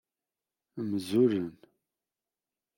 [0.89, 1.51] Mzulen.